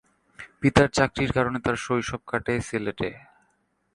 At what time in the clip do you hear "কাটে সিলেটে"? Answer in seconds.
2.27-3.09